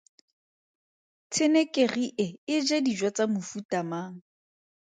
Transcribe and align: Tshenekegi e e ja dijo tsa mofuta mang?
Tshenekegi 1.31 2.07
e 2.25 2.27
e 2.53 2.55
ja 2.67 2.77
dijo 2.85 3.09
tsa 3.15 3.25
mofuta 3.33 3.79
mang? 3.89 4.15